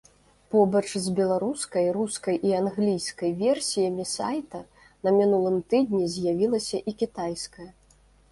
Побач 0.53 0.87
з 1.01 1.11
беларускай, 1.17 1.89
рускай 1.97 2.39
і 2.51 2.55
англійскай 2.61 3.31
версіямі 3.43 4.05
сайта 4.15 4.63
на 5.09 5.13
мінулым 5.19 5.61
тыдні 5.73 6.03
з'явілася 6.15 6.77
і 6.93 6.95
кітайская. 7.03 7.69